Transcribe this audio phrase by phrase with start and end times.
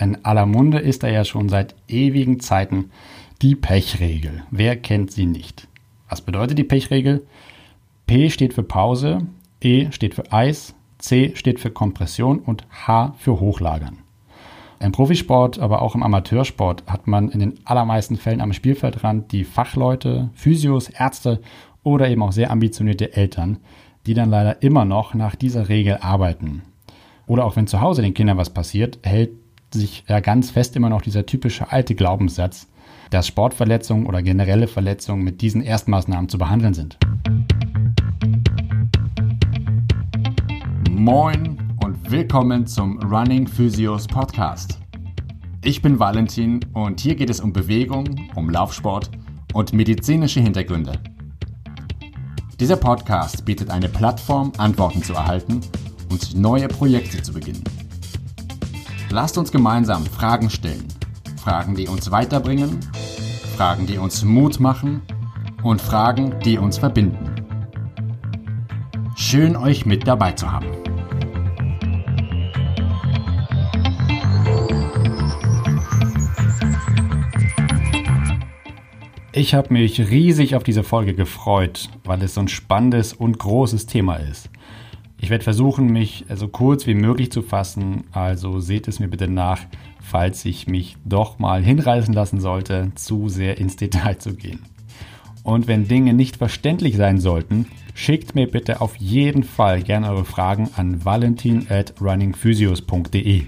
[0.00, 2.90] In aller Munde ist er ja schon seit ewigen Zeiten
[3.42, 4.42] die Pechregel.
[4.50, 5.68] Wer kennt sie nicht?
[6.08, 7.26] Was bedeutet die Pechregel?
[8.06, 9.26] P steht für Pause,
[9.60, 13.98] E steht für Eis, C steht für Kompression und H für Hochlagern.
[14.78, 19.44] Im Profisport, aber auch im Amateursport hat man in den allermeisten Fällen am Spielfeldrand die
[19.44, 21.42] Fachleute, Physios, Ärzte
[21.82, 23.58] oder eben auch sehr ambitionierte Eltern,
[24.06, 26.62] die dann leider immer noch nach dieser Regel arbeiten.
[27.26, 29.30] Oder auch wenn zu Hause den Kindern was passiert, hält
[29.74, 32.66] sich ja ganz fest immer noch dieser typische alte Glaubenssatz,
[33.10, 36.98] dass Sportverletzungen oder generelle Verletzungen mit diesen Erstmaßnahmen zu behandeln sind.
[40.90, 44.78] Moin und willkommen zum Running Physios Podcast.
[45.62, 49.10] Ich bin Valentin und hier geht es um Bewegung, um Laufsport
[49.52, 50.98] und medizinische Hintergründe.
[52.58, 55.60] Dieser Podcast bietet eine Plattform, Antworten zu erhalten
[56.10, 57.64] und neue Projekte zu beginnen.
[59.12, 60.86] Lasst uns gemeinsam Fragen stellen.
[61.36, 62.78] Fragen, die uns weiterbringen,
[63.56, 65.02] Fragen, die uns Mut machen
[65.64, 67.34] und Fragen, die uns verbinden.
[69.16, 70.68] Schön euch mit dabei zu haben.
[79.32, 83.86] Ich habe mich riesig auf diese Folge gefreut, weil es so ein spannendes und großes
[83.86, 84.50] Thema ist.
[85.22, 89.28] Ich werde versuchen, mich so kurz wie möglich zu fassen, also seht es mir bitte
[89.28, 89.60] nach,
[90.00, 94.60] falls ich mich doch mal hinreißen lassen sollte, zu sehr ins Detail zu gehen.
[95.42, 100.24] Und wenn Dinge nicht verständlich sein sollten, schickt mir bitte auf jeden Fall gerne eure
[100.24, 103.44] Fragen an valentin at runningphysios.de.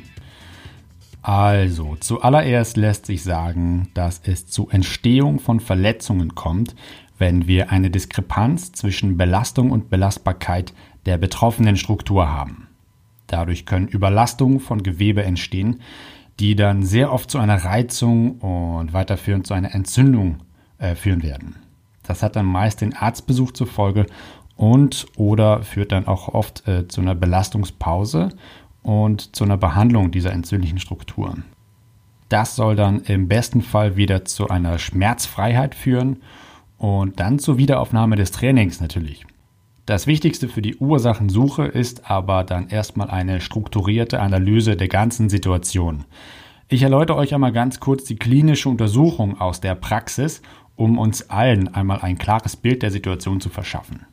[1.23, 6.75] Also, zuallererst lässt sich sagen, dass es zu Entstehung von Verletzungen kommt,
[7.19, 10.75] wenn wir eine Diskrepanz zwischen Belastung und Belastbarkeit
[11.07, 12.69] der betroffenen Struktur haben.
[13.27, 15.81] Dadurch können Überlastungen von Gewebe entstehen,
[16.39, 20.39] die dann sehr oft zu einer Reizung und weiterführend zu einer Entzündung
[20.79, 21.57] äh, führen werden.
[22.03, 24.07] Das hat dann meist den Arztbesuch zur Folge
[24.57, 28.31] und oder führt dann auch oft äh, zu einer Belastungspause
[28.83, 31.45] und zu einer Behandlung dieser entzündlichen Strukturen.
[32.29, 36.23] Das soll dann im besten Fall wieder zu einer Schmerzfreiheit führen
[36.79, 39.27] und dann zur Wiederaufnahme des Trainings natürlich.
[39.85, 46.05] Das Wichtigste für die Ursachensuche ist aber dann erstmal eine strukturierte Analyse der ganzen Situation.
[46.69, 50.41] Ich erläutere euch einmal ganz kurz die klinische Untersuchung aus der Praxis,
[50.77, 54.07] um uns allen einmal ein klares Bild der Situation zu verschaffen.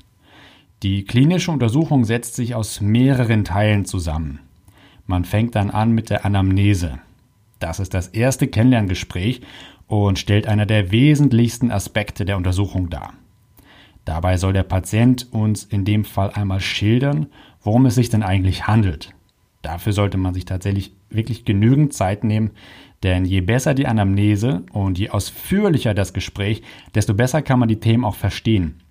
[0.81, 4.39] Die klinische Untersuchung setzt sich aus mehreren Teilen zusammen.
[5.05, 6.99] Man fängt dann an mit der Anamnese.
[7.59, 9.41] Das ist das erste Kennenlerngespräch
[9.85, 13.13] und stellt einer der wesentlichsten Aspekte der Untersuchung dar.
[14.05, 17.27] Dabei soll der Patient uns in dem Fall einmal schildern,
[17.61, 19.13] worum es sich denn eigentlich handelt.
[19.61, 22.51] Dafür sollte man sich tatsächlich wirklich genügend Zeit nehmen,
[23.03, 26.61] denn je besser die Anamnese und je ausführlicher das Gespräch,
[26.95, 28.81] desto besser kann man die Themen auch verstehen.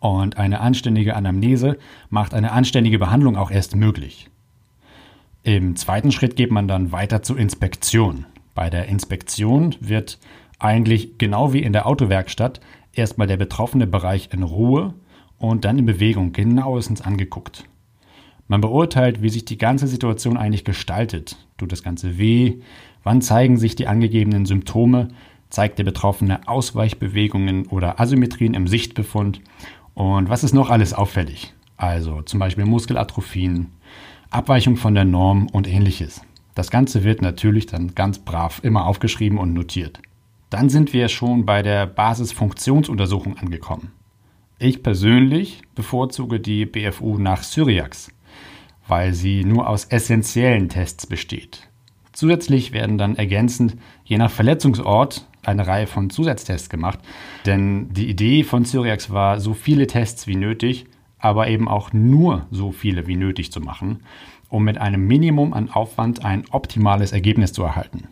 [0.00, 1.78] Und eine anständige Anamnese
[2.10, 4.28] macht eine anständige Behandlung auch erst möglich.
[5.42, 8.26] Im zweiten Schritt geht man dann weiter zur Inspektion.
[8.54, 10.18] Bei der Inspektion wird
[10.58, 12.60] eigentlich genau wie in der Autowerkstatt
[12.96, 14.94] erstmal der betroffene Bereich in Ruhe
[15.38, 17.64] und dann in Bewegung genauestens angeguckt.
[18.48, 21.36] Man beurteilt, wie sich die ganze Situation eigentlich gestaltet.
[21.58, 22.60] Tut das Ganze weh?
[23.02, 25.08] Wann zeigen sich die angegebenen Symptome?
[25.50, 29.40] Zeigt der Betroffene Ausweichbewegungen oder Asymmetrien im Sichtbefund?
[29.94, 31.54] Und was ist noch alles auffällig?
[31.76, 33.72] Also zum Beispiel Muskelatrophien,
[34.30, 36.22] Abweichung von der Norm und ähnliches.
[36.54, 40.00] Das Ganze wird natürlich dann ganz brav immer aufgeschrieben und notiert.
[40.50, 43.92] Dann sind wir schon bei der Basisfunktionsuntersuchung angekommen.
[44.58, 48.10] Ich persönlich bevorzuge die BFU nach Syriax,
[48.88, 51.68] weil sie nur aus essentiellen Tests besteht.
[52.12, 57.00] Zusätzlich werden dann ergänzend je nach Verletzungsort eine Reihe von Zusatztests gemacht,
[57.44, 60.86] denn die Idee von Syriax war, so viele Tests wie nötig
[61.18, 64.04] aber eben auch nur so viele wie nötig zu machen,
[64.48, 68.08] um mit einem Minimum an Aufwand ein optimales Ergebnis zu erhalten.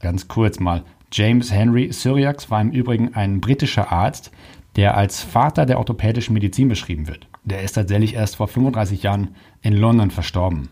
[0.00, 4.30] Ganz kurz mal, James Henry Syriax war im Übrigen ein britischer Arzt,
[4.76, 7.28] der als Vater der orthopädischen Medizin beschrieben wird.
[7.44, 10.68] Der ist tatsächlich erst vor 35 Jahren in London verstorben.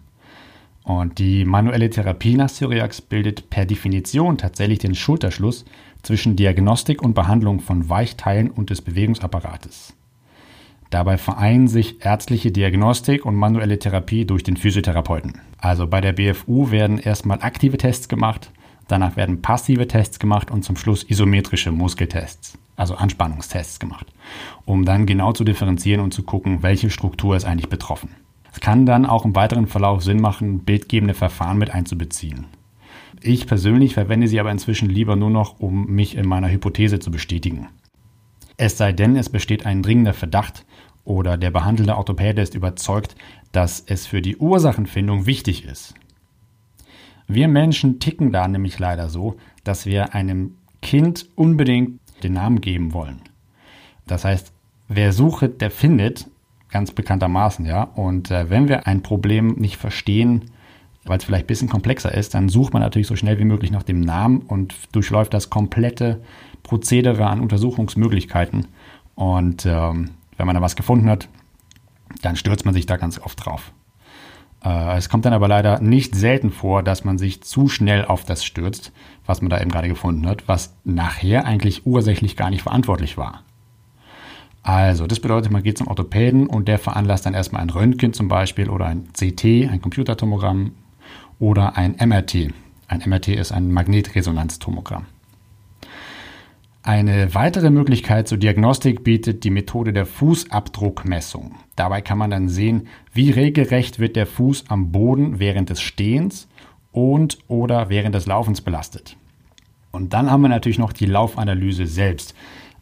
[0.82, 5.64] Und die manuelle Therapie nach Syriax bildet per Definition tatsächlich den Schulterschluss
[6.02, 9.94] zwischen Diagnostik und Behandlung von Weichteilen und des Bewegungsapparates.
[10.90, 15.40] Dabei vereinen sich ärztliche Diagnostik und manuelle Therapie durch den Physiotherapeuten.
[15.58, 18.52] Also bei der BFU werden erstmal aktive Tests gemacht,
[18.88, 24.06] danach werden passive Tests gemacht und zum Schluss isometrische Muskeltests, also Anspannungstests gemacht,
[24.64, 28.10] um dann genau zu differenzieren und zu gucken, welche Struktur ist eigentlich betroffen.
[28.52, 32.46] Es kann dann auch im weiteren Verlauf Sinn machen, bildgebende Verfahren mit einzubeziehen.
[33.20, 37.10] Ich persönlich verwende sie aber inzwischen lieber nur noch, um mich in meiner Hypothese zu
[37.10, 37.68] bestätigen.
[38.56, 40.64] Es sei denn, es besteht ein dringender Verdacht
[41.04, 43.16] oder der behandelnde Orthopäde ist überzeugt,
[43.50, 45.94] dass es für die Ursachenfindung wichtig ist.
[47.26, 52.92] Wir Menschen ticken da nämlich leider so, dass wir einem Kind unbedingt den Namen geben
[52.92, 53.20] wollen.
[54.06, 54.52] Das heißt,
[54.88, 56.28] wer sucht, der findet,
[56.70, 57.84] ganz bekanntermaßen, ja.
[57.84, 60.50] Und äh, wenn wir ein Problem nicht verstehen,
[61.04, 63.70] weil es vielleicht ein bisschen komplexer ist, dann sucht man natürlich so schnell wie möglich
[63.70, 66.22] nach dem Namen und durchläuft das komplette
[66.62, 68.66] Prozedere an Untersuchungsmöglichkeiten.
[69.14, 71.28] Und ähm, wenn man da was gefunden hat,
[72.22, 73.72] dann stürzt man sich da ganz oft drauf.
[74.64, 78.24] Äh, es kommt dann aber leider nicht selten vor, dass man sich zu schnell auf
[78.24, 78.92] das stürzt,
[79.26, 83.42] was man da eben gerade gefunden hat, was nachher eigentlich ursächlich gar nicht verantwortlich war.
[84.62, 88.28] Also, das bedeutet, man geht zum Orthopäden und der veranlasst dann erstmal ein Röntgen zum
[88.28, 90.72] Beispiel oder ein CT, ein Computertomogramm
[91.38, 92.54] oder ein MRT.
[92.88, 95.04] Ein MRT ist ein Magnetresonanztomogramm.
[96.86, 101.54] Eine weitere Möglichkeit zur Diagnostik bietet die Methode der Fußabdruckmessung.
[101.76, 106.46] Dabei kann man dann sehen, wie regelrecht wird der Fuß am Boden während des Stehens
[106.92, 109.16] und oder während des Laufens belastet.
[109.92, 112.34] Und dann haben wir natürlich noch die Laufanalyse selbst.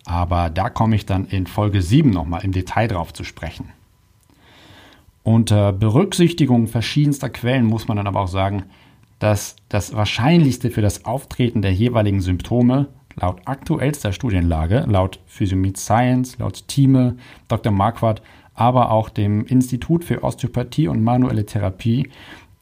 [0.04, 3.68] Aber da komme ich dann in Folge 7 nochmal im Detail drauf zu sprechen.
[5.22, 8.64] Unter Berücksichtigung verschiedenster Quellen muss man dann aber auch sagen,
[9.20, 16.38] dass das Wahrscheinlichste für das Auftreten der jeweiligen Symptome laut aktuellster Studienlage, laut Physiomid Science,
[16.38, 17.16] laut Thieme,
[17.48, 17.72] Dr.
[17.72, 18.22] Marquardt,
[18.54, 22.10] aber auch dem Institut für Osteopathie und manuelle Therapie,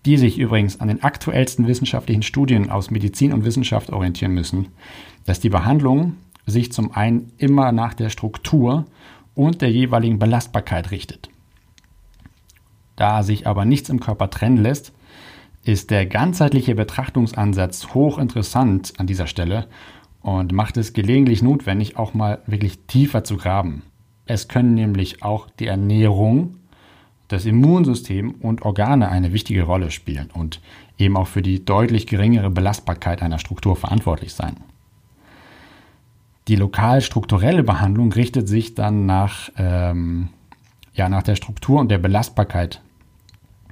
[0.07, 4.69] die sich übrigens an den aktuellsten wissenschaftlichen Studien aus Medizin und Wissenschaft orientieren müssen,
[5.27, 6.17] dass die Behandlung
[6.47, 8.87] sich zum einen immer nach der Struktur
[9.35, 11.29] und der jeweiligen Belastbarkeit richtet.
[12.97, 14.93] Da sich aber nichts im Körper trennen lässt,
[15.65, 19.69] ist der ganzheitliche Betrachtungsansatz hochinteressant an dieser Stelle
[20.23, 23.83] und macht es gelegentlich notwendig, auch mal wirklich tiefer zu graben.
[24.27, 26.57] Es können nämlich auch die Ernährung,
[27.29, 30.61] das Immunsystem und Organe eine wichtige Rolle spielen und
[30.99, 34.57] eben auch für die deutlich geringere Belastbarkeit einer Struktur verantwortlich sein.
[36.49, 40.29] Die lokal strukturelle Behandlung richtet sich dann nach, ähm,
[40.95, 42.83] ja, nach der Struktur und der Belastbarkeit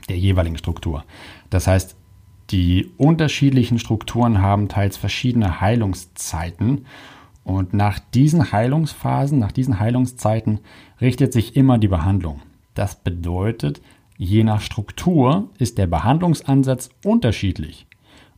[0.09, 1.05] der jeweiligen Struktur.
[1.51, 1.97] Das heißt,
[2.51, 6.87] die unterschiedlichen Strukturen haben teils verschiedene Heilungszeiten
[7.45, 10.61] und nach diesen Heilungsphasen, nach diesen Heilungszeiten
[11.01, 12.43] richtet sich immer die Behandlung.
[12.75, 13.81] Das bedeutet,
[14.17, 17.87] je nach Struktur ist der Behandlungsansatz unterschiedlich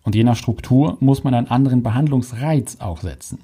[0.03, 3.39] und je nach Struktur muss man einen anderen Behandlungsreiz auch setzen.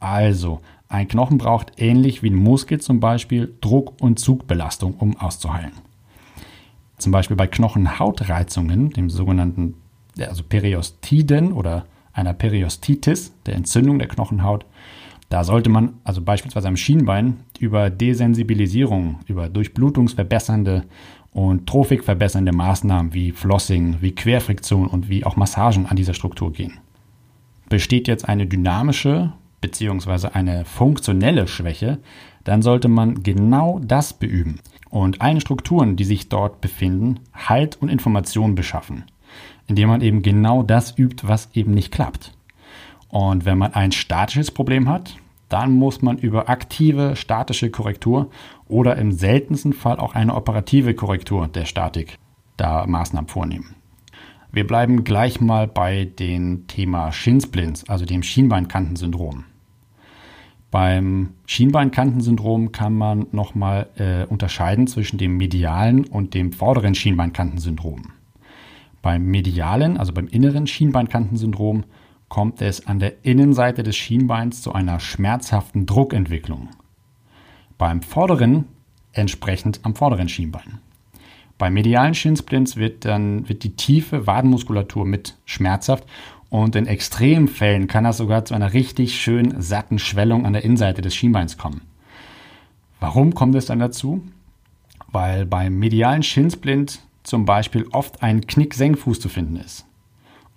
[0.00, 5.72] Also, ein Knochen braucht ähnlich wie ein Muskel zum Beispiel Druck- und Zugbelastung, um auszuheilen.
[6.98, 9.74] Zum Beispiel bei Knochenhautreizungen, dem sogenannten
[10.18, 14.64] also Periostiden oder einer Periostitis, der Entzündung der Knochenhaut,
[15.28, 20.84] da sollte man also beispielsweise am Schienbein über Desensibilisierung, über durchblutungsverbessernde
[21.32, 26.78] und tropikverbessernde Maßnahmen wie Flossing, wie Querfriktion und wie auch Massagen an dieser Struktur gehen.
[27.68, 29.32] Besteht jetzt eine dynamische
[29.64, 31.98] beziehungsweise eine funktionelle Schwäche,
[32.44, 37.88] dann sollte man genau das beüben und allen Strukturen, die sich dort befinden, Halt und
[37.88, 39.04] Information beschaffen,
[39.66, 42.32] indem man eben genau das übt, was eben nicht klappt.
[43.08, 45.16] Und wenn man ein statisches Problem hat,
[45.48, 48.30] dann muss man über aktive statische Korrektur
[48.66, 52.18] oder im seltensten Fall auch eine operative Korrektur der Statik
[52.56, 53.76] da Maßnahmen vornehmen.
[54.50, 59.44] Wir bleiben gleich mal bei dem Thema Shinsplints, also dem Schienbeinkantensyndrom.
[60.70, 68.12] Beim Schienbeinkantensyndrom kann man nochmal äh, unterscheiden zwischen dem medialen und dem vorderen Schienbeinkantensyndrom.
[69.04, 71.84] Beim medialen, also beim inneren Schienbeinkantensyndrom,
[72.30, 76.70] kommt es an der Innenseite des Schienbeins zu einer schmerzhaften Druckentwicklung.
[77.76, 78.64] Beim vorderen
[79.12, 80.80] entsprechend am vorderen Schienbein.
[81.58, 86.04] Bei medialen Shinsplints wird dann wird die tiefe Wadenmuskulatur mit schmerzhaft
[86.48, 91.02] und in Extremfällen kann das sogar zu einer richtig schön satten Schwellung an der Innenseite
[91.02, 91.82] des Schienbeins kommen.
[93.00, 94.22] Warum kommt es dann dazu?
[95.12, 99.86] Weil beim medialen Schinsplint zum Beispiel oft ein Knicksenkfuß zu finden ist.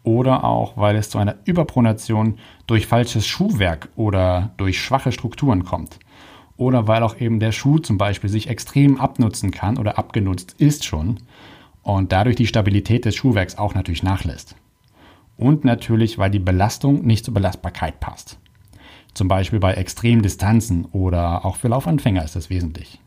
[0.03, 5.99] Oder auch, weil es zu einer Überpronation durch falsches Schuhwerk oder durch schwache Strukturen kommt.
[6.55, 10.85] Oder weil auch eben der Schuh zum Beispiel sich extrem abnutzen kann oder abgenutzt ist
[10.85, 11.17] schon
[11.81, 14.55] und dadurch die Stabilität des Schuhwerks auch natürlich nachlässt
[15.37, 18.39] und natürlich, weil die Belastung nicht zur Belastbarkeit passt.
[19.13, 22.99] Zum Beispiel bei extremen Distanzen oder auch für Laufanfänger ist das wesentlich.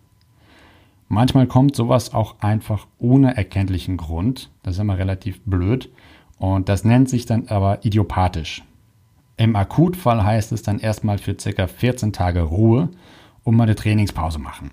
[1.12, 4.48] Manchmal kommt sowas auch einfach ohne erkenntlichen Grund.
[4.62, 5.90] Das ist immer relativ blöd.
[6.38, 8.62] Und das nennt sich dann aber idiopathisch.
[9.36, 11.66] Im Akutfall heißt es dann erstmal für ca.
[11.66, 12.90] 14 Tage Ruhe
[13.42, 14.70] und mal eine Trainingspause machen.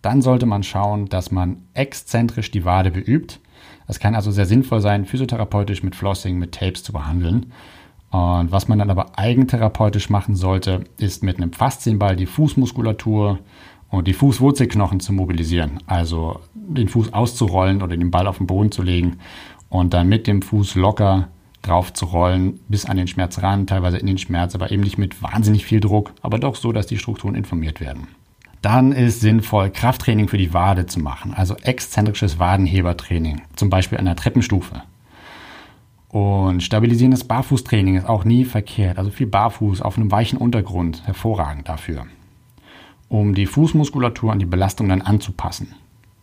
[0.00, 3.40] Dann sollte man schauen, dass man exzentrisch die Wade beübt.
[3.86, 7.52] Es kann also sehr sinnvoll sein, physiotherapeutisch mit Flossing, mit Tapes zu behandeln.
[8.10, 13.40] Und was man dann aber eigentherapeutisch machen sollte, ist mit einem Faszienball die Fußmuskulatur
[13.90, 15.78] und die Fußwurzelknochen zu mobilisieren.
[15.86, 19.18] Also den Fuß auszurollen oder den Ball auf den Boden zu legen
[19.68, 21.28] und dann mit dem Fuß locker
[21.62, 24.98] drauf zu rollen, bis an den Schmerz ran, teilweise in den Schmerz, aber eben nicht
[24.98, 28.08] mit wahnsinnig viel Druck, aber doch so, dass die Strukturen informiert werden.
[28.62, 34.06] Dann ist sinnvoll, Krafttraining für die Wade zu machen, also exzentrisches Wadenhebertraining, zum Beispiel an
[34.06, 34.82] der Treppenstufe.
[36.08, 41.68] Und stabilisierendes Barfußtraining ist auch nie verkehrt, also viel Barfuß auf einem weichen Untergrund, hervorragend
[41.68, 42.06] dafür,
[43.08, 45.74] um die Fußmuskulatur an die Belastung dann anzupassen.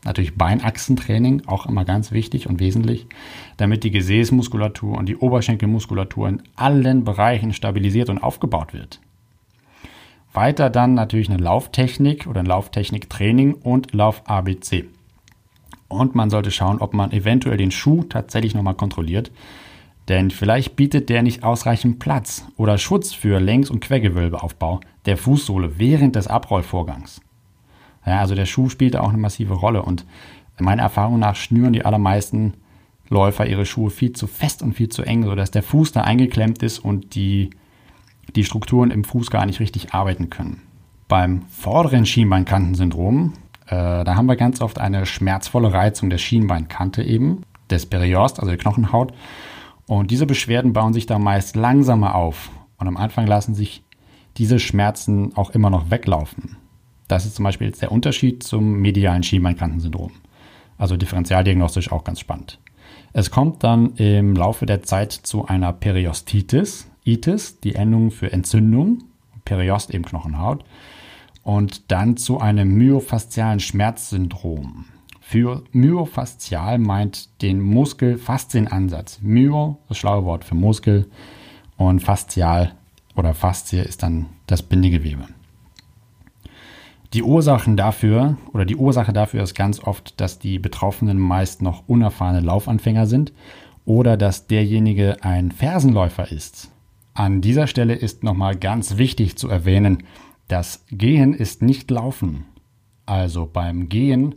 [0.06, 3.08] Natürlich Beinachsentraining, auch immer ganz wichtig und wesentlich,
[3.56, 9.00] damit die Gesäßmuskulatur und die Oberschenkelmuskulatur in allen Bereichen stabilisiert und aufgebaut wird.
[10.34, 14.86] Weiter dann natürlich eine Lauftechnik oder ein Lauftechniktraining und Lauf-ABC.
[15.88, 19.32] Und man sollte schauen, ob man eventuell den Schuh tatsächlich nochmal kontrolliert.
[20.10, 25.80] Denn vielleicht bietet der nicht ausreichend Platz oder Schutz für Längs- und Quergewölbeaufbau der Fußsohle
[25.80, 27.22] während des Abrollvorgangs.
[28.06, 30.06] Ja, also der Schuh spielt da auch eine massive Rolle und
[30.60, 32.54] meiner Erfahrung nach schnüren die allermeisten
[33.10, 36.64] Läufer ihre Schuhe viel zu fest und viel zu eng, sodass der Fuß da eingeklemmt
[36.64, 37.52] ist und die
[38.36, 40.62] die Strukturen im Fuß gar nicht richtig arbeiten können.
[41.08, 43.34] Beim vorderen Schienbeinkantensyndrom,
[43.68, 48.50] äh, da haben wir ganz oft eine schmerzvolle Reizung der Schienbeinkante eben, des Periost, also
[48.50, 49.14] der Knochenhaut.
[49.88, 52.52] Und diese Beschwerden bauen sich da meist langsamer auf.
[52.78, 53.84] Und am Anfang lassen sich
[54.38, 56.58] diese Schmerzen auch immer noch weglaufen.
[57.08, 60.12] Das ist zum Beispiel jetzt der Unterschied zum medialen Schienbeinkantensyndrom.
[60.78, 62.60] Also differentialdiagnostisch auch ganz spannend.
[63.14, 69.04] Es kommt dann im Laufe der Zeit zu einer Periostitis, Itis, die Endung für Entzündung,
[69.46, 70.64] Periost eben Knochenhaut,
[71.44, 74.86] und dann zu einem myofaszialen Schmerzsyndrom.
[75.26, 79.20] Für myofaszial meint den Muskel-Faszienansatz.
[79.22, 81.10] Myo, das schlaue Wort für Muskel,
[81.78, 82.74] und faszial
[83.16, 85.26] oder Faszie ist dann das Bindegewebe.
[87.14, 91.88] Die Ursachen dafür oder die Ursache dafür ist ganz oft, dass die Betroffenen meist noch
[91.88, 93.34] unerfahrene Laufanfänger sind
[93.86, 96.70] oder dass derjenige ein Fersenläufer ist.
[97.14, 100.04] An dieser Stelle ist nochmal ganz wichtig zu erwähnen,
[100.48, 102.46] das Gehen ist nicht Laufen.
[103.06, 104.36] Also beim Gehen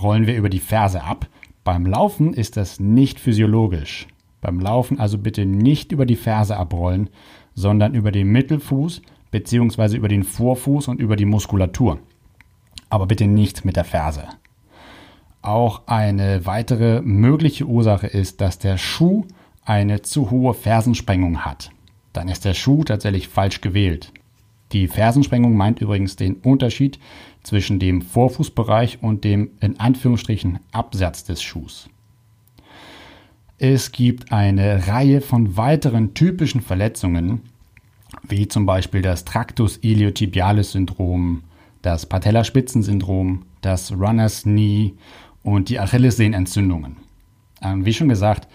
[0.00, 1.26] rollen wir über die Ferse ab.
[1.64, 4.06] Beim Laufen ist das nicht physiologisch.
[4.40, 7.10] Beim Laufen also bitte nicht über die Ferse abrollen,
[7.54, 9.96] sondern über den Mittelfuß bzw.
[9.96, 11.98] über den Vorfuß und über die Muskulatur.
[12.88, 14.24] Aber bitte nicht mit der Ferse.
[15.42, 19.24] Auch eine weitere mögliche Ursache ist, dass der Schuh
[19.64, 21.70] eine zu hohe Fersensprengung hat
[22.18, 24.12] dann ist der Schuh tatsächlich falsch gewählt.
[24.72, 26.98] Die Fersensprengung meint übrigens den Unterschied
[27.48, 31.88] zwischen dem Vorfußbereich und dem in Anführungsstrichen Absatz des Schuhs.
[33.56, 37.40] Es gibt eine Reihe von weiteren typischen Verletzungen,
[38.22, 41.42] wie zum Beispiel das Tractus iliotibialis Syndrom,
[41.80, 44.92] das Patellaspitzensyndrom, das Runner's Knee
[45.42, 46.98] und die Achillessehnenentzündungen.
[47.62, 48.46] Ähm, wie schon gesagt,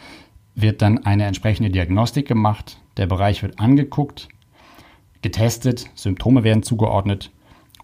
[0.53, 4.29] wird dann eine entsprechende Diagnostik gemacht, der Bereich wird angeguckt,
[5.23, 7.31] getestet, Symptome werden zugeordnet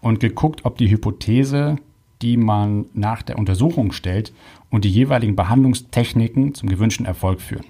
[0.00, 1.76] und geguckt, ob die Hypothese,
[2.22, 4.32] die man nach der Untersuchung stellt,
[4.70, 7.66] und die jeweiligen Behandlungstechniken zum gewünschten Erfolg führen.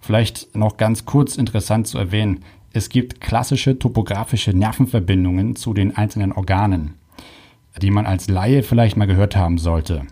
[0.00, 2.40] Vielleicht noch ganz kurz interessant zu erwähnen,
[2.72, 6.94] es gibt klassische topografische Nervenverbindungen zu den einzelnen Organen,
[7.80, 10.06] die man als Laie vielleicht mal gehört haben sollte.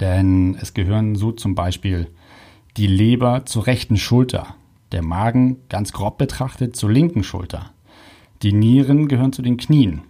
[0.00, 2.08] Denn es gehören so zum Beispiel
[2.76, 4.54] die Leber zur rechten Schulter,
[4.92, 7.72] der Magen ganz grob betrachtet zur linken Schulter.
[8.42, 10.02] Die Nieren gehören zu den Knien.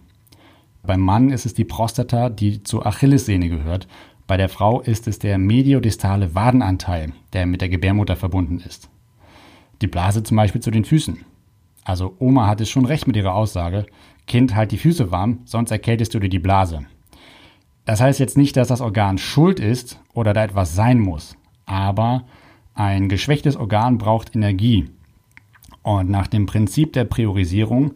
[0.83, 3.87] Beim Mann ist es die Prostata, die zur Achillessehne gehört.
[4.27, 8.89] Bei der Frau ist es der mediodistale Wadenanteil, der mit der Gebärmutter verbunden ist.
[9.81, 11.25] Die Blase zum Beispiel zu den Füßen.
[11.83, 13.87] Also Oma hat es schon recht mit ihrer Aussage,
[14.27, 16.81] Kind halt die Füße warm, sonst erkältest du dir die Blase.
[17.85, 22.25] Das heißt jetzt nicht, dass das Organ schuld ist oder da etwas sein muss, aber
[22.75, 24.87] ein geschwächtes Organ braucht Energie.
[25.81, 27.93] Und nach dem Prinzip der Priorisierung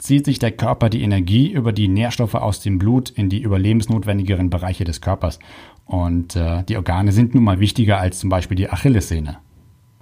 [0.00, 4.50] zieht sich der Körper die Energie über die Nährstoffe aus dem Blut in die überlebensnotwendigeren
[4.50, 5.38] Bereiche des Körpers.
[5.84, 9.38] Und äh, die Organe sind nun mal wichtiger als zum Beispiel die Achillessehne.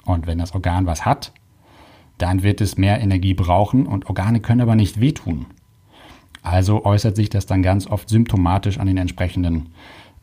[0.04, 1.32] Und wenn das Organ was hat,
[2.16, 5.46] dann wird es mehr Energie brauchen und Organe können aber nicht wehtun.
[6.42, 9.70] Also äußert sich das dann ganz oft symptomatisch an den entsprechenden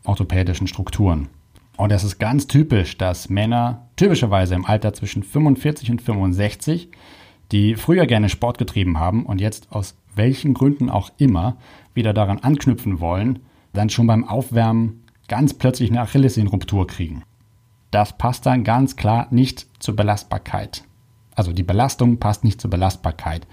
[0.04, 1.28] orthopädischen Strukturen.
[1.76, 6.90] Und es ist ganz typisch, dass Männer typischerweise im Alter zwischen 45 und 65,
[7.52, 11.56] die früher gerne Sport getrieben haben und jetzt aus welchen Gründen auch immer
[11.94, 13.40] wieder daran anknüpfen wollen,
[13.72, 17.22] dann schon beim Aufwärmen ganz plötzlich eine Achillessehnenruptur kriegen.
[17.90, 20.84] Das passt dann ganz klar nicht zur Belastbarkeit.
[21.34, 23.46] Also die Belastung passt nicht zur Belastbarkeit.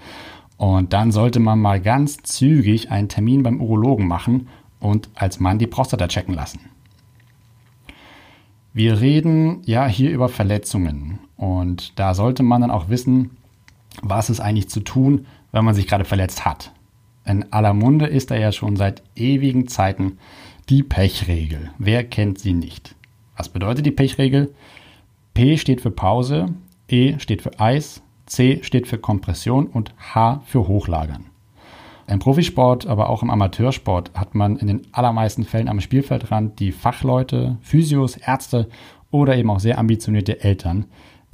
[0.56, 4.48] Und dann sollte man mal ganz zügig einen Termin beim Urologen machen
[4.80, 6.60] und als Mann die Prostata checken lassen.
[8.72, 13.36] Wir reden ja hier über Verletzungen und da sollte man dann auch wissen,
[14.02, 16.72] was ist eigentlich zu tun, wenn man sich gerade verletzt hat.
[17.24, 20.18] In aller Munde ist da ja schon seit ewigen Zeiten
[20.68, 21.70] die Pechregel.
[21.78, 22.94] Wer kennt sie nicht?
[23.36, 24.54] Was bedeutet die Pechregel?
[25.32, 26.54] P steht für Pause,
[26.88, 31.26] E steht für Eis, C steht für Kompression und H für Hochlagern.
[32.06, 36.72] Im Profisport, aber auch im Amateursport hat man in den allermeisten Fällen am Spielfeldrand die
[36.72, 38.68] Fachleute, Physios, Ärzte
[39.10, 40.84] oder eben auch sehr ambitionierte Eltern,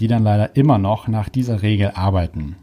[0.01, 2.57] die dann leider immer noch nach dieser Regel arbeiten.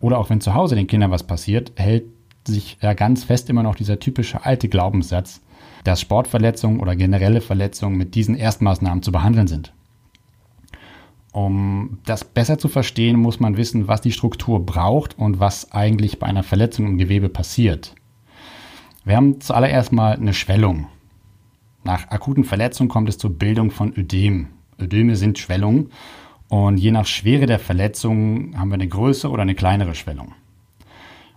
[0.00, 2.04] Oder auch wenn zu Hause den Kindern was passiert, hält
[2.46, 5.42] sich ja ganz fest immer noch dieser typische alte Glaubenssatz,
[5.84, 9.74] dass Sportverletzungen oder generelle Verletzungen mit diesen Erstmaßnahmen zu behandeln sind.
[11.32, 16.18] Um das besser zu verstehen, muss man wissen, was die Struktur braucht und was eigentlich
[16.18, 17.94] bei einer Verletzung im Gewebe passiert.
[19.04, 20.88] Wir haben zuallererst mal eine Schwellung.
[21.84, 24.48] Nach akuten Verletzungen kommt es zur Bildung von Ödem.
[24.78, 25.90] Ödeme sind Schwellungen
[26.50, 30.34] und je nach Schwere der Verletzung haben wir eine größere oder eine kleinere Schwellung.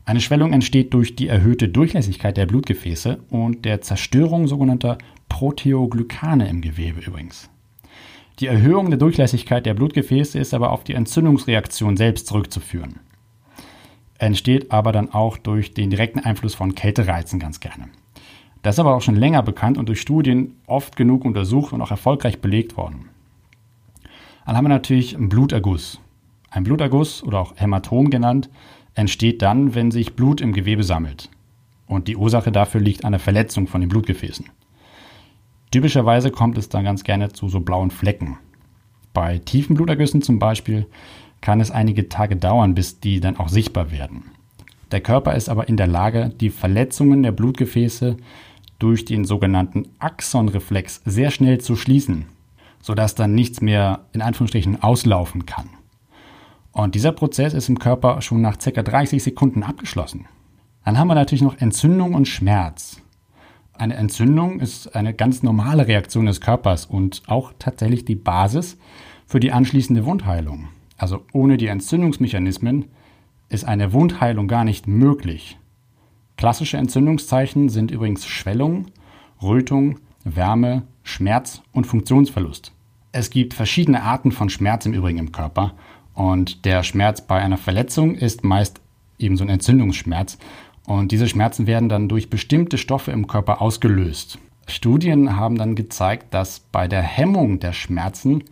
[0.05, 4.97] Eine Schwellung entsteht durch die erhöhte Durchlässigkeit der Blutgefäße und der Zerstörung sogenannter
[5.29, 7.49] Proteoglykane im Gewebe übrigens.
[8.39, 12.99] Die Erhöhung der Durchlässigkeit der Blutgefäße ist aber auf die Entzündungsreaktion selbst zurückzuführen.
[14.17, 17.89] Entsteht aber dann auch durch den direkten Einfluss von Kältereizen ganz gerne.
[18.63, 21.91] Das ist aber auch schon länger bekannt und durch Studien oft genug untersucht und auch
[21.91, 23.09] erfolgreich belegt worden.
[24.45, 25.99] Dann haben wir natürlich einen Bluterguss.
[26.49, 28.49] Ein Bluterguss oder auch Hämatom genannt
[28.95, 31.29] entsteht dann, wenn sich Blut im Gewebe sammelt.
[31.87, 34.45] Und die Ursache dafür liegt an der Verletzung von den Blutgefäßen.
[35.71, 38.37] Typischerweise kommt es dann ganz gerne zu so blauen Flecken.
[39.13, 40.85] Bei tiefen Blutergüssen zum Beispiel
[41.41, 44.25] kann es einige Tage dauern, bis die dann auch sichtbar werden.
[44.91, 48.17] Der Körper ist aber in der Lage, die Verletzungen der Blutgefäße
[48.77, 52.25] durch den sogenannten Axonreflex sehr schnell zu schließen,
[52.83, 55.69] sodass dann nichts mehr in Anführungsstrichen auslaufen kann.
[56.71, 58.83] Und dieser Prozess ist im Körper schon nach ca.
[58.83, 60.27] 30 Sekunden abgeschlossen.
[60.83, 63.01] Dann haben wir natürlich noch Entzündung und Schmerz.
[63.73, 68.77] Eine Entzündung ist eine ganz normale Reaktion des Körpers und auch tatsächlich die Basis
[69.25, 70.67] für die anschließende Wundheilung.
[70.97, 72.85] Also ohne die Entzündungsmechanismen
[73.49, 75.57] ist eine Wundheilung gar nicht möglich.
[76.35, 78.87] Klassische Entzündungszeichen sind übrigens Schwellung,
[79.41, 82.72] Rötung, Wärme, Schmerz und Funktionsverlust.
[83.15, 85.73] Es gibt verschiedene Arten von Schmerz im Übrigen im Körper
[86.15, 88.81] und der Schmerz bei einer Verletzung ist meist
[89.19, 90.39] eben so ein Entzündungsschmerz
[90.87, 94.39] und diese Schmerzen werden dann durch bestimmte Stoffe im Körper ausgelöst.
[94.67, 98.45] Studien haben dann gezeigt, dass bei der Hemmung der Schmerzen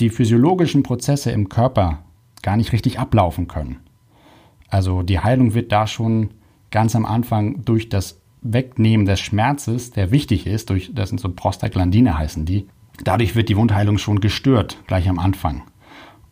[0.00, 2.00] die physiologischen Prozesse im Körper
[2.42, 3.76] gar nicht richtig ablaufen können.
[4.68, 6.30] Also die Heilung wird da schon
[6.72, 11.28] ganz am Anfang durch das Wegnehmen des Schmerzes, der wichtig ist, durch, das sind so
[11.28, 12.66] Prostaglandine heißen die,
[13.02, 15.62] dadurch wird die Wundheilung schon gestört, gleich am Anfang.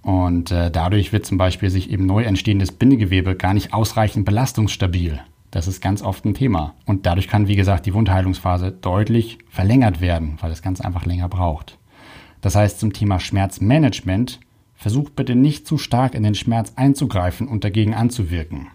[0.03, 5.21] Und äh, dadurch wird zum Beispiel sich eben neu entstehendes Bindegewebe gar nicht ausreichend belastungsstabil.
[5.51, 6.75] Das ist ganz oft ein Thema.
[6.87, 11.29] Und dadurch kann, wie gesagt, die Wundheilungsphase deutlich verlängert werden, weil es ganz einfach länger
[11.29, 11.79] braucht.
[12.41, 14.41] Das heißt, zum Thema Schmerzmanagement,
[14.75, 18.69] versucht bitte nicht zu stark in den Schmerz einzugreifen und dagegen anzuwirken.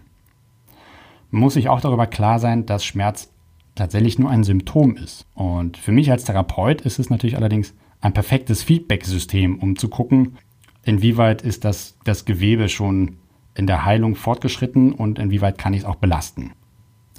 [1.30, 3.30] Man muss sich auch darüber klar sein, dass Schmerz
[3.78, 5.26] tatsächlich nur ein Symptom ist.
[5.34, 10.36] Und für mich als Therapeut ist es natürlich allerdings ein perfektes Feedback-System, um zu gucken,
[10.84, 13.16] inwieweit ist das, das Gewebe schon
[13.54, 16.52] in der Heilung fortgeschritten und inwieweit kann ich es auch belasten.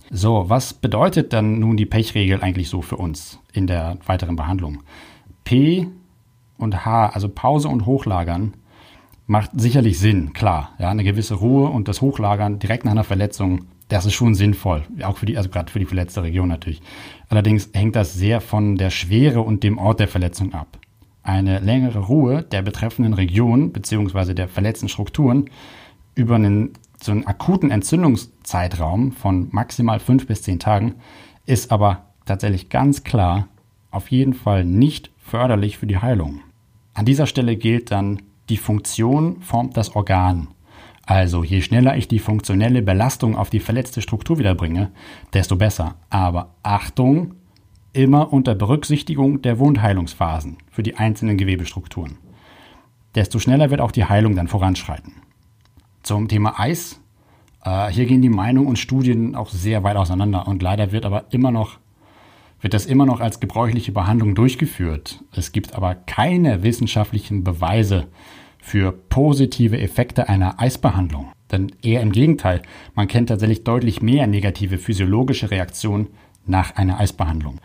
[0.09, 4.79] So, was bedeutet dann nun die Pechregel eigentlich so für uns in der weiteren Behandlung?
[5.43, 5.87] P
[6.57, 8.53] und H, also Pause und Hochlagern,
[9.27, 10.71] macht sicherlich Sinn, klar.
[10.79, 14.83] Ja, eine gewisse Ruhe und das Hochlagern direkt nach einer Verletzung, das ist schon sinnvoll,
[15.03, 16.81] auch für die, also gerade für die verletzte Region natürlich.
[17.27, 20.79] Allerdings hängt das sehr von der Schwere und dem Ort der Verletzung ab
[21.29, 24.33] eine längere Ruhe der betreffenden Region bzw.
[24.33, 25.49] der verletzten Strukturen
[26.15, 30.95] über einen, so einen akuten Entzündungszeitraum von maximal fünf bis zehn Tagen
[31.45, 33.47] ist aber tatsächlich ganz klar
[33.91, 36.41] auf jeden Fall nicht förderlich für die Heilung.
[36.93, 40.47] An dieser Stelle gilt dann, die Funktion formt das Organ.
[41.09, 44.91] Also je schneller ich die funktionelle Belastung auf die verletzte Struktur wiederbringe,
[45.33, 45.95] desto besser.
[46.11, 47.33] Aber Achtung,
[47.93, 52.19] immer unter Berücksichtigung der Wundheilungsphasen für die einzelnen Gewebestrukturen.
[53.15, 55.13] Desto schneller wird auch die Heilung dann voranschreiten.
[56.03, 57.01] Zum Thema Eis.
[57.65, 61.25] Äh, hier gehen die Meinungen und Studien auch sehr weit auseinander und leider wird aber
[61.31, 61.79] immer noch
[62.61, 65.23] wird das immer noch als gebräuchliche Behandlung durchgeführt.
[65.31, 68.09] Es gibt aber keine wissenschaftlichen Beweise
[68.59, 71.31] für positive Effekte einer Eisbehandlung.
[71.51, 72.61] Denn eher im Gegenteil,
[72.93, 76.07] man kennt tatsächlich deutlich mehr negative physiologische Reaktionen
[76.45, 77.59] nach einer Eisbehandlung.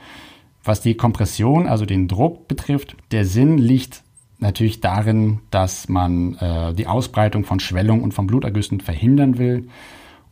[0.62, 4.02] Was die Kompression, also den Druck betrifft, der Sinn liegt
[4.38, 9.68] natürlich darin, dass man äh, die Ausbreitung von Schwellung und von Blutergüssen verhindern will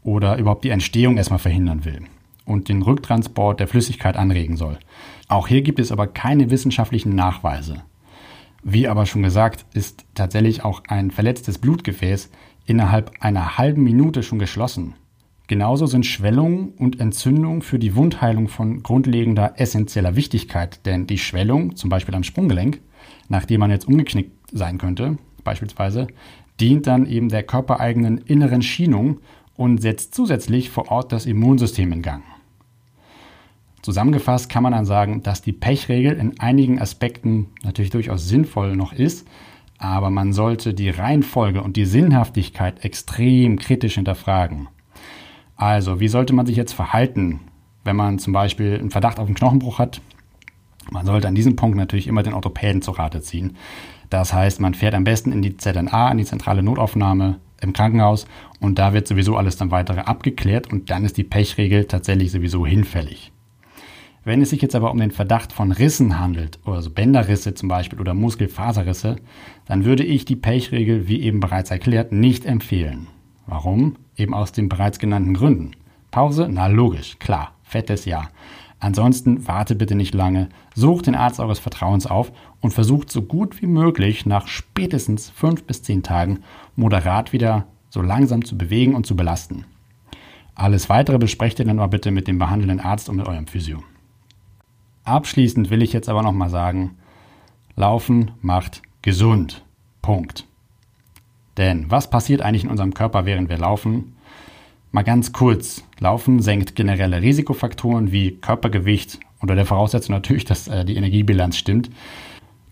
[0.03, 2.01] oder überhaupt die Entstehung erstmal verhindern will
[2.45, 4.79] und den Rücktransport der Flüssigkeit anregen soll.
[5.29, 7.83] Auch hier gibt es aber keine wissenschaftlichen Nachweise.
[8.63, 12.31] Wie aber schon gesagt, ist tatsächlich auch ein verletztes Blutgefäß
[12.65, 14.95] innerhalb einer halben Minute schon geschlossen.
[15.49, 21.75] Genauso sind Schwellung und Entzündung für die Wundheilung von grundlegender essentieller Wichtigkeit, denn die Schwellung,
[21.75, 22.81] zum Beispiel am Sprunggelenk,
[23.29, 26.07] nachdem man jetzt umgeknickt sein könnte, beispielsweise,
[26.61, 29.19] dient dann eben der körpereigenen inneren Schienung
[29.57, 32.23] und setzt zusätzlich vor Ort das Immunsystem in Gang.
[33.83, 38.93] Zusammengefasst kann man dann sagen, dass die Pechregel in einigen Aspekten natürlich durchaus sinnvoll noch
[38.93, 39.27] ist,
[39.77, 44.69] aber man sollte die Reihenfolge und die Sinnhaftigkeit extrem kritisch hinterfragen.
[45.57, 47.41] Also, wie sollte man sich jetzt verhalten,
[47.83, 50.01] wenn man zum Beispiel einen Verdacht auf einen Knochenbruch hat?
[50.91, 53.57] Man sollte an diesem Punkt natürlich immer den Orthopäden zu Rate ziehen.
[54.11, 58.27] Das heißt, man fährt am besten in die ZNA, in die zentrale Notaufnahme im Krankenhaus
[58.61, 62.67] und da wird sowieso alles dann weitere abgeklärt und dann ist die Pechregel tatsächlich sowieso
[62.67, 63.32] hinfällig.
[64.25, 68.01] Wenn es sich jetzt aber um den Verdacht von Rissen handelt, also Bänderrisse zum Beispiel
[68.01, 69.17] oder Muskelfaserrisse,
[69.67, 73.09] dann würde ich die Pechregel, wie eben bereits erklärt, nicht empfehlen.
[73.47, 73.97] Warum?
[74.17, 75.73] Eben aus den bereits genannten Gründen.
[76.13, 76.49] Pause?
[76.51, 78.29] Na logisch, klar, fettes Ja.
[78.79, 83.63] Ansonsten warte bitte nicht lange, sucht den Arzt eures Vertrauens auf und versucht so gut
[83.63, 86.41] wie möglich nach spätestens fünf bis zehn Tagen
[86.75, 89.67] moderat wieder so langsam zu bewegen und zu belasten.
[90.57, 93.85] Alles weitere besprecht ihr dann aber bitte mit dem behandelnden Arzt und mit eurem Physio.
[95.05, 96.97] Abschließend will ich jetzt aber nochmal sagen,
[97.75, 99.65] Laufen macht gesund.
[100.01, 100.47] Punkt.
[101.57, 104.17] Denn was passiert eigentlich in unserem Körper, während wir laufen?
[104.91, 105.85] Mal ganz kurz.
[105.99, 111.91] Laufen senkt generelle Risikofaktoren wie Körpergewicht unter der Voraussetzung natürlich, dass äh, die Energiebilanz stimmt.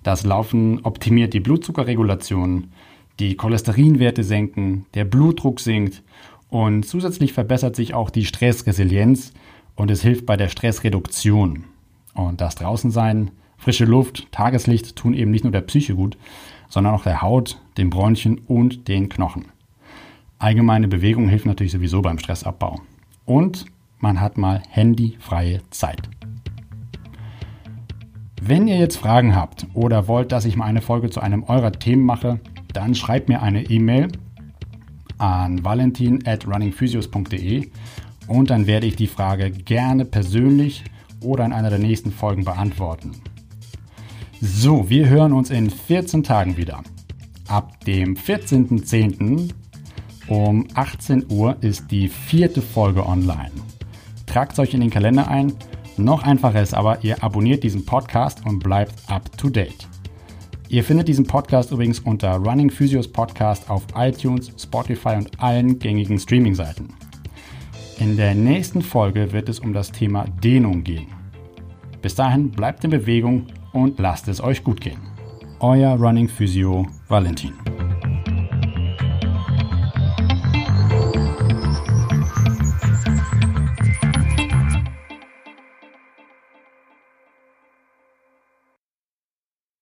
[0.02, 2.72] Das Laufen optimiert die Blutzuckerregulation,
[3.18, 6.02] die Cholesterinwerte senken, der Blutdruck sinkt
[6.48, 9.32] und zusätzlich verbessert sich auch die Stressresilienz
[9.74, 11.64] und es hilft bei der Stressreduktion.
[12.14, 16.16] Und das Draußensein, frische Luft, Tageslicht tun eben nicht nur der Psyche gut,
[16.68, 19.46] sondern auch der Haut, den Bronchien und den Knochen.
[20.38, 22.80] Allgemeine Bewegung hilft natürlich sowieso beim Stressabbau.
[23.26, 23.66] Und
[23.98, 26.08] man hat mal handyfreie Zeit.
[28.42, 31.72] Wenn ihr jetzt Fragen habt oder wollt, dass ich mal eine Folge zu einem eurer
[31.72, 32.40] Themen mache,
[32.72, 34.08] dann schreibt mir eine E-Mail
[35.18, 37.70] an valentin at runningphysios.de
[38.26, 40.84] und dann werde ich die Frage gerne persönlich
[41.22, 43.12] oder in einer der nächsten Folgen beantworten.
[44.40, 46.82] So, wir hören uns in 14 Tagen wieder.
[47.46, 49.50] Ab dem 14.10.
[50.28, 53.50] um 18 Uhr ist die vierte Folge online.
[54.26, 55.52] Tragt euch in den Kalender ein.
[55.96, 59.88] Noch einfacher ist aber, ihr abonniert diesen Podcast und bleibt up to date.
[60.68, 66.18] Ihr findet diesen Podcast übrigens unter Running Physios Podcast auf iTunes, Spotify und allen gängigen
[66.18, 66.99] Streaming-Seiten.
[68.00, 71.08] In der nächsten Folge wird es um das Thema Dehnung gehen.
[72.00, 75.00] Bis dahin bleibt in Bewegung und lasst es euch gut gehen.
[75.60, 77.52] Euer Running Physio Valentin.